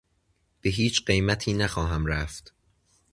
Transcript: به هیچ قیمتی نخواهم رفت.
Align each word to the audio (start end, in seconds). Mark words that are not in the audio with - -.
به 0.61 0.69
هیچ 0.69 1.05
قیمتی 1.05 1.53
نخواهم 1.53 2.05
رفت. 2.05 2.53